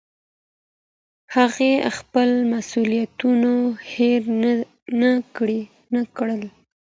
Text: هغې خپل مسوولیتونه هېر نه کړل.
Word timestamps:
هغې 1.35 1.71
خپل 1.97 2.29
مسوولیتونه 2.51 3.51
هېر 3.93 4.21
نه 5.01 6.01
کړل. 6.15 6.41